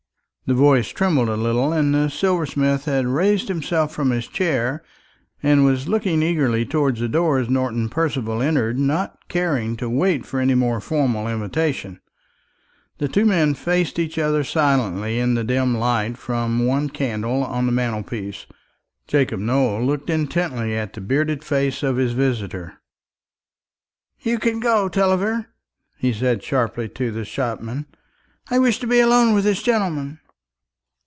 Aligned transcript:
The 0.47 0.57
voice 0.57 0.89
trembled 0.89 1.29
a 1.29 1.37
little; 1.37 1.71
and 1.71 1.95
the 1.95 2.09
silversmith 2.09 2.83
had 2.83 3.07
raised 3.07 3.47
himself 3.47 3.93
from 3.93 4.09
his 4.11 4.27
chair, 4.27 4.83
and 5.41 5.63
was 5.63 5.87
looking 5.87 6.21
eagerly 6.21 6.65
towards 6.65 6.99
the 6.99 7.07
door 7.07 7.37
as 7.39 7.49
Norton 7.49 7.87
Percival 7.87 8.41
entered, 8.41 8.77
not 8.77 9.17
caring 9.29 9.77
to 9.77 9.89
wait 9.89 10.25
for 10.25 10.41
any 10.41 10.53
more 10.53 10.81
formal 10.81 11.29
invitation. 11.29 12.01
The 12.97 13.07
two 13.07 13.23
men 13.25 13.53
faced 13.53 13.97
each 13.97 14.17
other 14.19 14.43
silently 14.43 15.19
in 15.19 15.35
the 15.35 15.45
dim 15.45 15.77
light 15.77 16.17
from 16.17 16.65
one 16.65 16.89
candle 16.89 17.45
on 17.45 17.65
the 17.65 17.71
mantelpiece, 17.71 18.45
Jacob 19.07 19.39
Nowell 19.39 19.85
looking 19.85 20.13
intently 20.19 20.75
at 20.75 20.91
the 20.91 20.99
bearded 20.99 21.45
face 21.45 21.81
of 21.81 21.95
his 21.95 22.11
visitor. 22.11 22.73
"You 24.19 24.37
can 24.37 24.59
go, 24.59 24.89
Tulliver," 24.89 25.45
he 25.97 26.11
said 26.11 26.43
sharply 26.43 26.89
to 26.89 27.09
the 27.09 27.23
shopman. 27.23 27.85
"I 28.49 28.59
wish 28.59 28.79
to 28.79 28.87
be 28.87 28.99
alone 28.99 29.33
with 29.33 29.45
this 29.45 29.63
gentleman." 29.63 30.17